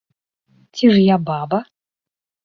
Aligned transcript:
Ці 0.79 0.87
ж 0.95 1.03
я 1.07 1.17
баба?!. 1.27 1.59